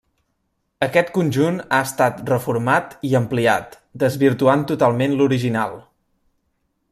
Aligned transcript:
Aquest 0.85 1.09
conjunt 1.17 1.59
ha 1.65 1.81
estat 1.89 2.23
reformat 2.31 2.95
i 3.09 3.13
ampliat, 3.21 3.77
desvirtuant 4.05 4.65
totalment 4.73 5.15
l'original. 5.21 5.79